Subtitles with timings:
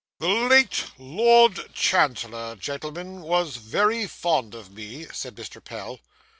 [0.17, 5.63] 'The late Lord Chancellor, gentlemen, was very fond of me,' said Mr.
[5.63, 5.99] Pell.